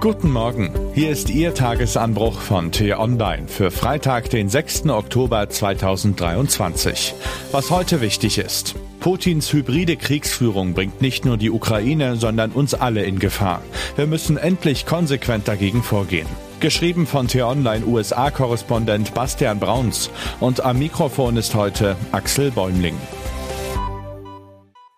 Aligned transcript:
Guten 0.00 0.30
Morgen, 0.30 0.70
hier 0.94 1.10
ist 1.10 1.30
Ihr 1.30 1.54
Tagesanbruch 1.54 2.38
von 2.40 2.70
T-Online 2.70 3.48
für 3.48 3.70
Freitag, 3.70 4.28
den 4.28 4.48
6. 4.48 4.90
Oktober 4.90 5.48
2023. 5.48 7.14
Was 7.50 7.70
heute 7.70 8.02
wichtig 8.02 8.38
ist. 8.38 8.74
Putins 9.00 9.52
hybride 9.52 9.96
Kriegsführung 9.96 10.74
bringt 10.74 11.00
nicht 11.00 11.24
nur 11.24 11.38
die 11.38 11.50
Ukraine, 11.50 12.16
sondern 12.16 12.52
uns 12.52 12.74
alle 12.74 13.04
in 13.04 13.18
Gefahr. 13.18 13.62
Wir 13.96 14.06
müssen 14.06 14.36
endlich 14.36 14.84
konsequent 14.84 15.48
dagegen 15.48 15.82
vorgehen. 15.82 16.28
Geschrieben 16.60 17.06
von 17.06 17.26
T-Online 17.26 17.86
USA-Korrespondent 17.86 19.14
Bastian 19.14 19.58
Brauns 19.58 20.10
und 20.40 20.60
am 20.64 20.78
Mikrofon 20.78 21.36
ist 21.36 21.54
heute 21.54 21.96
Axel 22.12 22.50
Bäumling. 22.50 22.96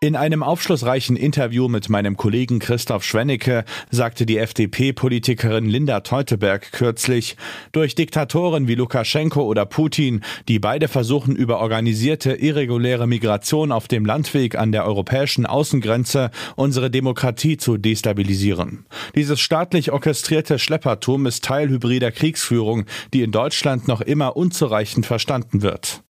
In 0.00 0.14
einem 0.14 0.44
aufschlussreichen 0.44 1.16
Interview 1.16 1.66
mit 1.66 1.88
meinem 1.88 2.16
Kollegen 2.16 2.60
Christoph 2.60 3.02
Schwennecke 3.02 3.64
sagte 3.90 4.26
die 4.26 4.38
FDP-Politikerin 4.38 5.66
Linda 5.66 6.02
Teuteberg 6.02 6.70
kürzlich, 6.70 7.36
durch 7.72 7.96
Diktatoren 7.96 8.68
wie 8.68 8.76
Lukaschenko 8.76 9.42
oder 9.42 9.66
Putin, 9.66 10.20
die 10.46 10.60
beide 10.60 10.86
versuchen, 10.86 11.34
über 11.34 11.58
organisierte, 11.58 12.34
irreguläre 12.34 13.08
Migration 13.08 13.72
auf 13.72 13.88
dem 13.88 14.06
Landweg 14.06 14.54
an 14.54 14.70
der 14.70 14.86
europäischen 14.86 15.46
Außengrenze 15.46 16.30
unsere 16.54 16.92
Demokratie 16.92 17.56
zu 17.56 17.76
destabilisieren. 17.76 18.86
Dieses 19.16 19.40
staatlich 19.40 19.90
orchestrierte 19.90 20.60
Schleppertum 20.60 21.26
ist 21.26 21.44
Teil 21.44 21.70
hybrider 21.70 22.12
Kriegsführung, 22.12 22.84
die 23.12 23.22
in 23.22 23.32
Deutschland 23.32 23.88
noch 23.88 24.00
immer 24.00 24.36
unzureichend 24.36 25.06
verstanden 25.06 25.62
wird. 25.62 26.04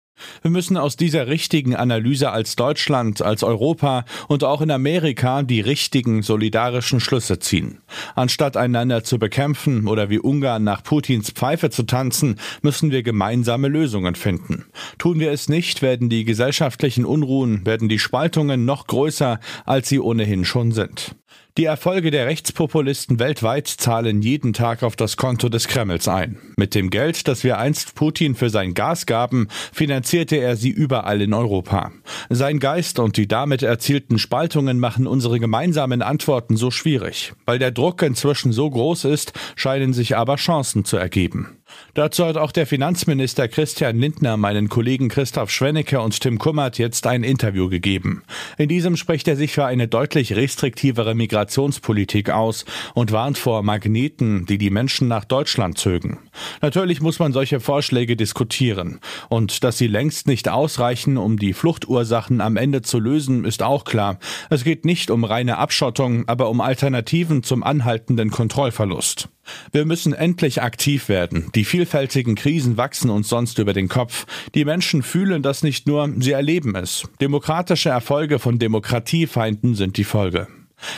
Wir 0.42 0.52
müssen 0.52 0.78
aus 0.78 0.96
dieser 0.96 1.28
richtigen 1.28 1.76
Analyse 1.76 2.32
als 2.32 2.56
Deutschland, 2.56 3.22
als 3.22 3.44
Europa 3.44 4.06
und 4.28 4.44
auch 4.44 4.62
in 4.62 4.72
Amerika 4.72 5.44
die 5.44 5.62
richtigen 5.62 6.22
solidarischen 6.22 7.00
Schlüsse 7.00 7.40
ziehen. 7.40 7.80
Anstatt 8.16 8.58
einander 8.58 9.04
zu 9.04 9.20
bekämpfen 9.20 9.88
oder 9.88 10.10
wie 10.10 10.20
Ungarn 10.20 10.64
nach 10.64 10.84
Putins 10.84 11.32
Pfeife 11.32 11.70
zu 11.70 11.84
tanzen, 11.84 12.40
müssen 12.62 12.92
wir 12.92 13.04
gemeinsame 13.04 13.68
Lösungen 13.68 14.16
finden. 14.16 14.66
Tun 14.98 15.20
wir 15.20 15.32
es 15.32 15.50
nicht, 15.50 15.82
werden 15.82 16.10
die 16.10 16.26
gesellschaftlichen 16.26 17.06
Unruhen, 17.06 17.66
werden 17.66 17.90
die 17.90 18.00
Spaltungen 18.00 18.66
noch 18.66 18.88
größer, 18.88 19.40
als 19.66 19.90
sie 19.90 20.00
ohnehin 20.00 20.46
schon 20.46 20.72
sind. 20.72 21.16
Die 21.58 21.64
Erfolge 21.64 22.12
der 22.12 22.26
Rechtspopulisten 22.26 23.18
weltweit 23.18 23.68
zahlen 23.70 24.22
jeden 24.22 24.52
Tag 24.52 24.84
auf 24.84 24.98
das 24.98 25.16
Konto 25.16 25.48
des 25.48 25.70
Kremls 25.70 26.06
ein. 26.10 26.38
Mit 26.58 26.76
dem 26.76 26.90
Geld, 26.90 27.30
das 27.30 27.46
wir 27.46 27.58
einst 27.58 27.96
Putin 27.96 28.36
für 28.36 28.50
sein 28.50 28.74
Gas 28.74 29.06
gaben, 29.06 29.48
finanzierte 29.72 30.36
er 30.36 30.58
sie 30.58 30.70
überall 30.70 31.22
in 31.22 31.34
Europa. 31.34 31.94
Sein 32.30 32.60
Geist 32.60 33.00
und 33.00 33.16
die 33.16 33.30
damit 33.30 33.64
erzielten 33.64 34.20
Spaltungen 34.20 34.80
machen 34.80 35.08
unsere 35.08 35.40
gemeinsamen 35.40 36.02
Antworten 36.02 36.58
so 36.58 36.72
schwierig. 36.72 37.32
Weil 37.46 37.58
der 37.58 37.72
Druck 37.72 38.02
inzwischen 38.02 38.52
so 38.52 38.70
groß 38.70 39.06
ist, 39.06 39.32
scheinen 39.56 39.94
sich 39.94 40.18
aber 40.18 40.36
Chancen 40.36 40.84
zu 40.84 40.98
ergeben. 40.98 41.56
Dazu 41.94 42.26
hat 42.26 42.36
auch 42.36 42.52
der 42.52 42.68
Finanzminister 42.68 43.48
Christian 43.48 43.98
Lindner 43.98 44.36
meinen 44.36 44.68
Kollegen 44.68 45.08
Christoph 45.08 45.50
Schwennecke 45.50 46.02
und 46.02 46.20
Tim 46.20 46.40
Kummert 46.40 46.78
jetzt 46.78 47.08
ein 47.08 47.24
Interview 47.24 47.70
gegeben. 47.70 48.24
In 48.58 48.68
diesem 48.68 48.98
spricht 48.98 49.28
er 49.28 49.38
sich 49.38 49.54
für 49.54 49.66
eine 49.66 49.88
deutlich 49.88 50.36
restriktivere 50.36 51.16
Migrationspolitik 51.16 52.30
aus 52.30 52.66
und 52.94 53.12
warnt 53.12 53.38
vor 53.38 53.64
Magneten, 53.64 54.46
die 54.46 54.58
die 54.58 54.70
Menschen 54.70 55.08
nach 55.08 55.24
Deutschland 55.24 55.78
zögen. 55.78 56.20
Natürlich 56.62 57.02
muss 57.02 57.20
man 57.20 57.32
solche 57.32 57.60
Vorschläge 57.60 58.16
diskutieren. 58.16 59.00
Und 59.30 59.64
dass 59.64 59.78
sie 59.78 59.88
längst 59.88 60.28
nicht 60.28 60.50
ausreichen, 60.50 61.18
um 61.18 61.38
die 61.38 61.54
Fluchtursachen 61.54 62.42
am 62.42 62.58
Ende 62.58 62.82
zu 62.82 63.00
lösen, 63.00 63.46
ist 63.46 63.64
auch 63.64 63.86
klar. 63.86 64.20
Es 64.50 64.64
geht 64.64 64.86
nicht 64.86 65.10
um 65.12 65.24
reine 65.24 65.58
Abschottung, 65.58 66.28
aber 66.28 66.50
um 66.50 66.62
Alternativen 66.62 67.44
zum 67.44 67.64
anhaltenden 67.64 68.32
Kontrollverlust. 68.32 69.30
Wir 69.72 69.86
müssen 69.86 70.14
endlich 70.14 70.62
aktiv 70.62 71.10
werden. 71.10 71.52
Die 71.56 71.66
vielfältigen 71.66 72.36
Krisen 72.36 72.78
wachsen 72.78 73.10
uns 73.10 73.30
sonst 73.30 73.60
über 73.60 73.74
den 73.74 73.88
Kopf. 73.88 74.26
Die 74.54 74.66
Menschen 74.66 75.04
fühlen 75.04 75.44
das 75.44 75.64
nicht 75.64 75.88
nur, 75.88 76.12
sie 76.20 76.32
erleben 76.32 76.76
es. 76.76 77.04
Demokratische 77.22 77.90
Erfolge 77.90 78.40
von 78.40 78.60
Demokratiefeinden 78.60 79.76
sind 79.76 79.98
die 79.98 80.04
Folge. 80.04 80.48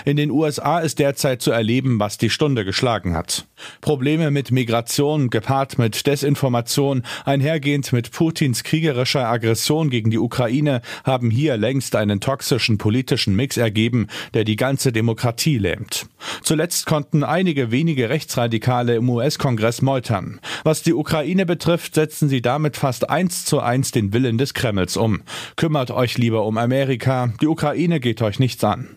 In 0.06 0.18
den 0.18 0.32
USA 0.32 0.80
ist 0.80 1.00
derzeit 1.00 1.42
zu 1.42 1.52
erleben, 1.52 2.00
was 2.00 2.18
die 2.18 2.30
Stunde 2.30 2.66
geschlagen 2.66 3.16
hat. 3.16 3.48
Probleme 3.82 4.32
mit 4.32 4.52
Migration 4.52 5.30
gepaart 5.30 5.78
mit 5.78 6.06
Desinformation, 6.06 7.04
einhergehend 7.26 7.94
mit 7.94 8.12
Putins 8.12 8.64
kriegerischer 8.64 9.28
Aggression 9.28 9.90
gegen 9.90 10.12
die 10.12 10.20
Ukraine, 10.20 10.82
haben 11.04 11.30
hier 11.30 11.58
längst 11.58 11.96
einen 11.96 12.20
toxischen 12.20 12.78
politischen 12.78 13.36
Mix 13.36 13.58
ergeben, 13.58 14.08
der 14.34 14.44
die 14.44 14.56
ganze 14.56 14.92
Demokratie 14.92 15.58
lähmt. 15.58 16.08
Zuletzt 16.44 16.86
konnten 16.86 17.24
einige 17.24 17.72
wenige 17.72 18.10
Rechtsradikale 18.10 18.96
im 18.96 19.10
US-Kongress 19.10 19.82
meutern. 19.82 20.40
Was 20.64 20.84
die 20.84 20.94
Ukraine 20.94 21.46
betrifft, 21.46 21.96
setzen 21.96 22.30
sie 22.30 22.42
damit 22.42 22.78
fast 22.78 23.10
eins 23.10 23.46
zu 23.46 23.60
eins 23.60 23.92
den 23.92 24.14
Willen 24.14 24.38
des 24.38 24.54
Kremls 24.54 24.98
um. 24.98 25.22
Kümmert 25.56 25.92
euch 25.92 26.18
lieber 26.18 26.46
um 26.46 26.58
Amerika, 26.58 27.34
die 27.42 27.48
Ukraine 27.48 28.00
geht 28.00 28.22
euch 28.22 28.40
nichts 28.40 28.64
an. 28.64 28.90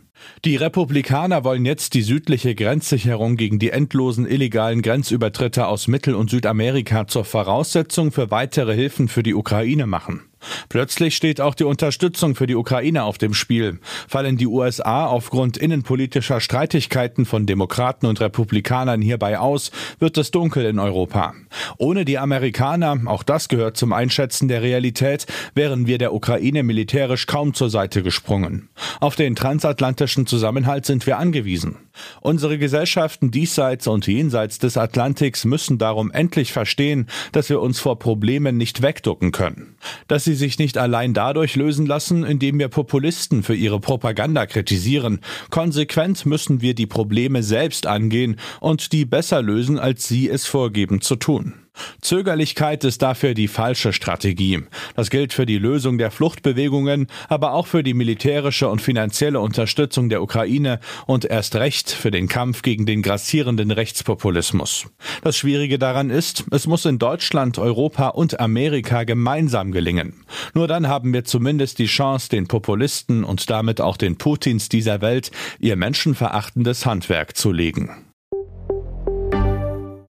Die 0.44 0.56
Republikaner 0.56 1.44
wollen 1.44 1.64
jetzt 1.64 1.94
die 1.94 2.02
südliche 2.02 2.54
Grenzsicherung 2.54 3.36
gegen 3.36 3.58
die 3.58 3.70
endlosen 3.70 4.26
illegalen 4.26 4.82
Grenzübertritte 4.82 5.66
aus 5.66 5.88
Mittel- 5.88 6.14
und 6.14 6.30
Südamerika 6.30 7.06
zur 7.06 7.24
Voraussetzung 7.24 8.12
für 8.12 8.30
weitere 8.30 8.74
Hilfen 8.74 9.08
für 9.08 9.22
die 9.22 9.34
Ukraine 9.34 9.86
machen. 9.86 10.29
Plötzlich 10.68 11.16
steht 11.16 11.40
auch 11.40 11.54
die 11.54 11.64
Unterstützung 11.64 12.34
für 12.34 12.46
die 12.46 12.54
Ukraine 12.54 13.04
auf 13.04 13.18
dem 13.18 13.34
Spiel. 13.34 13.80
Fallen 14.08 14.36
die 14.36 14.46
USA 14.46 15.06
aufgrund 15.06 15.56
innenpolitischer 15.56 16.40
Streitigkeiten 16.40 17.26
von 17.26 17.46
Demokraten 17.46 18.06
und 18.06 18.20
Republikanern 18.20 19.02
hierbei 19.02 19.38
aus, 19.38 19.70
wird 19.98 20.18
es 20.18 20.30
dunkel 20.30 20.64
in 20.64 20.78
Europa. 20.78 21.34
Ohne 21.78 22.04
die 22.04 22.18
Amerikaner, 22.18 23.00
auch 23.06 23.22
das 23.22 23.48
gehört 23.48 23.76
zum 23.76 23.92
Einschätzen 23.92 24.48
der 24.48 24.62
Realität, 24.62 25.26
wären 25.54 25.86
wir 25.86 25.98
der 25.98 26.14
Ukraine 26.14 26.62
militärisch 26.62 27.26
kaum 27.26 27.54
zur 27.54 27.70
Seite 27.70 28.02
gesprungen. 28.02 28.68
Auf 29.00 29.16
den 29.16 29.36
transatlantischen 29.36 30.26
Zusammenhalt 30.26 30.86
sind 30.86 31.06
wir 31.06 31.18
angewiesen. 31.18 31.76
Unsere 32.20 32.58
Gesellschaften 32.58 33.30
diesseits 33.30 33.86
und 33.86 34.06
jenseits 34.06 34.58
des 34.58 34.76
Atlantiks 34.76 35.44
müssen 35.44 35.78
darum 35.78 36.10
endlich 36.10 36.52
verstehen, 36.52 37.08
dass 37.32 37.48
wir 37.50 37.60
uns 37.60 37.80
vor 37.80 37.98
Problemen 37.98 38.56
nicht 38.56 38.82
wegducken 38.82 39.32
können. 39.32 39.76
Dass 40.08 40.24
sie 40.30 40.36
sich 40.36 40.58
nicht 40.58 40.78
allein 40.78 41.12
dadurch 41.12 41.56
lösen 41.56 41.86
lassen, 41.86 42.24
indem 42.24 42.58
wir 42.58 42.68
Populisten 42.68 43.42
für 43.42 43.54
ihre 43.54 43.80
Propaganda 43.80 44.46
kritisieren. 44.46 45.20
Konsequent 45.50 46.24
müssen 46.24 46.60
wir 46.60 46.74
die 46.74 46.86
Probleme 46.86 47.42
selbst 47.42 47.86
angehen 47.86 48.36
und 48.60 48.92
die 48.92 49.04
besser 49.04 49.42
lösen, 49.42 49.78
als 49.78 50.06
sie 50.06 50.28
es 50.28 50.46
vorgeben 50.46 51.00
zu 51.00 51.16
tun. 51.16 51.59
Zögerlichkeit 52.00 52.84
ist 52.84 53.02
dafür 53.02 53.34
die 53.34 53.48
falsche 53.48 53.92
Strategie. 53.92 54.60
Das 54.96 55.10
gilt 55.10 55.32
für 55.32 55.46
die 55.46 55.58
Lösung 55.58 55.98
der 55.98 56.10
Fluchtbewegungen, 56.10 57.06
aber 57.28 57.52
auch 57.52 57.66
für 57.66 57.82
die 57.82 57.94
militärische 57.94 58.68
und 58.68 58.80
finanzielle 58.80 59.40
Unterstützung 59.40 60.08
der 60.08 60.22
Ukraine 60.22 60.80
und 61.06 61.24
erst 61.24 61.56
recht 61.56 61.90
für 61.90 62.10
den 62.10 62.28
Kampf 62.28 62.62
gegen 62.62 62.86
den 62.86 63.02
grassierenden 63.02 63.70
Rechtspopulismus. 63.70 64.86
Das 65.22 65.36
Schwierige 65.36 65.78
daran 65.78 66.10
ist, 66.10 66.44
es 66.50 66.66
muss 66.66 66.84
in 66.84 66.98
Deutschland, 66.98 67.58
Europa 67.58 68.08
und 68.08 68.40
Amerika 68.40 69.04
gemeinsam 69.04 69.72
gelingen. 69.72 70.24
Nur 70.54 70.68
dann 70.68 70.88
haben 70.88 71.12
wir 71.12 71.24
zumindest 71.24 71.78
die 71.78 71.86
Chance, 71.86 72.28
den 72.28 72.48
Populisten 72.48 73.24
und 73.24 73.50
damit 73.50 73.80
auch 73.80 73.96
den 73.96 74.16
Putins 74.16 74.68
dieser 74.68 75.00
Welt 75.00 75.30
ihr 75.58 75.76
menschenverachtendes 75.76 76.86
Handwerk 76.86 77.36
zu 77.36 77.52
legen. 77.52 77.90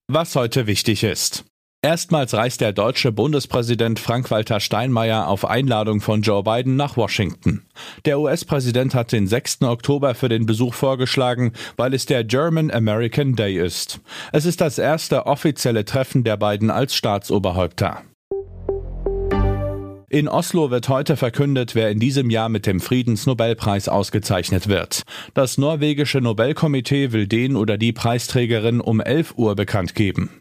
Was 0.08 0.36
heute 0.36 0.68
wichtig 0.68 1.04
ist. 1.04 1.46
Erstmals 1.84 2.36
reist 2.36 2.62
der 2.62 2.74
deutsche 2.74 3.12
Bundespräsident 3.12 4.00
Frank-Walter 4.00 4.60
Steinmeier 4.60 5.28
auf 5.28 5.46
Einladung 5.46 6.00
von 6.00 6.22
Joe 6.22 6.44
Biden 6.44 6.76
nach 6.76 6.96
Washington. 6.96 7.64
Der 8.06 8.20
US-Präsident 8.20 8.94
hat 8.94 9.12
den 9.12 9.26
6. 9.26 9.64
Oktober 9.64 10.14
für 10.14 10.30
den 10.30 10.46
Besuch 10.46 10.76
vorgeschlagen, 10.76 11.54
weil 11.78 11.96
es 11.96 12.06
der 12.06 12.24
German 12.24 12.70
American 12.70 13.36
Day 13.36 13.58
ist. 13.58 14.00
Es 14.32 14.46
ist 14.46 14.62
das 14.62 14.78
erste 14.78 15.26
offizielle 15.26 15.84
Treffen 15.84 16.24
der 16.24 16.38
beiden 16.38 16.70
als 16.70 16.94
Staatsoberhäupter. 16.94 18.04
In 20.08 20.28
Oslo 20.28 20.70
wird 20.70 20.88
heute 20.88 21.18
verkündet, 21.18 21.74
wer 21.74 21.90
in 21.90 22.00
diesem 22.00 22.30
Jahr 22.30 22.50
mit 22.50 22.68
dem 22.68 22.80
Friedensnobelpreis 22.80 23.90
ausgezeichnet 23.90 24.68
wird. 24.68 25.02
Das 25.34 25.58
norwegische 25.58 26.22
Nobelkomitee 26.22 27.12
will 27.12 27.26
den 27.26 27.56
oder 27.56 27.80
die 27.80 27.94
Preisträgerin 27.94 28.82
um 28.82 29.00
11 29.00 29.34
Uhr 29.38 29.56
bekannt 29.56 29.96
geben. 29.96 30.41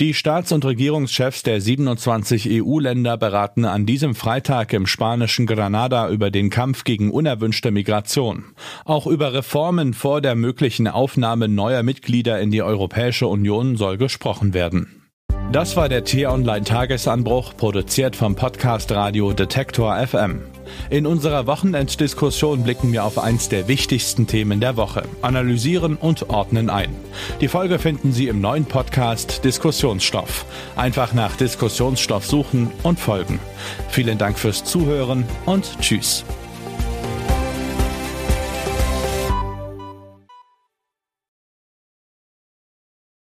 Die 0.00 0.14
Staats- 0.14 0.52
und 0.52 0.64
Regierungschefs 0.64 1.42
der 1.42 1.60
27 1.60 2.48
EU-Länder 2.62 3.16
beraten 3.16 3.64
an 3.64 3.84
diesem 3.84 4.14
Freitag 4.14 4.72
im 4.72 4.86
spanischen 4.86 5.44
Granada 5.44 6.08
über 6.08 6.30
den 6.30 6.50
Kampf 6.50 6.84
gegen 6.84 7.10
unerwünschte 7.10 7.72
Migration. 7.72 8.44
Auch 8.84 9.08
über 9.08 9.32
Reformen 9.32 9.94
vor 9.94 10.20
der 10.20 10.36
möglichen 10.36 10.86
Aufnahme 10.86 11.48
neuer 11.48 11.82
Mitglieder 11.82 12.40
in 12.40 12.52
die 12.52 12.62
Europäische 12.62 13.26
Union 13.26 13.76
soll 13.76 13.98
gesprochen 13.98 14.54
werden. 14.54 15.02
Das 15.50 15.74
war 15.74 15.88
der 15.88 16.04
T-Online 16.04 16.64
Tagesanbruch, 16.64 17.56
produziert 17.56 18.14
vom 18.14 18.36
Podcast 18.36 18.92
Radio 18.92 19.32
Detektor 19.32 19.96
FM. 20.06 20.42
In 20.90 21.06
unserer 21.06 21.46
Wochenenddiskussion 21.46 22.62
blicken 22.62 22.92
wir 22.92 23.04
auf 23.04 23.18
eins 23.18 23.48
der 23.48 23.68
wichtigsten 23.68 24.26
Themen 24.26 24.60
der 24.60 24.76
Woche, 24.76 25.02
analysieren 25.22 25.96
und 25.96 26.30
ordnen 26.30 26.70
ein. 26.70 26.94
Die 27.40 27.48
Folge 27.48 27.78
finden 27.78 28.12
Sie 28.12 28.28
im 28.28 28.40
neuen 28.40 28.64
Podcast 28.64 29.44
Diskussionsstoff. 29.44 30.44
Einfach 30.76 31.12
nach 31.14 31.36
Diskussionsstoff 31.36 32.26
suchen 32.26 32.70
und 32.82 32.98
folgen. 32.98 33.40
Vielen 33.88 34.18
Dank 34.18 34.38
fürs 34.38 34.64
Zuhören 34.64 35.24
und 35.46 35.78
Tschüss. 35.80 36.24